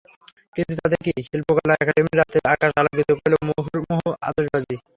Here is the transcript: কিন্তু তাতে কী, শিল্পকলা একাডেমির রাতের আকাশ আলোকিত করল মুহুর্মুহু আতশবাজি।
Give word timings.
কিন্তু 0.55 0.73
তাতে 0.79 0.97
কী, 1.05 1.11
শিল্পকলা 1.27 1.73
একাডেমির 1.75 2.19
রাতের 2.19 2.43
আকাশ 2.53 2.71
আলোকিত 2.81 3.09
করল 3.13 3.33
মুহুর্মুহু 3.49 4.07
আতশবাজি। 4.27 4.75